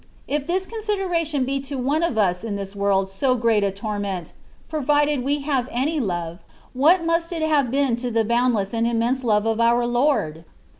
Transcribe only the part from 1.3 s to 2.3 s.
be to one of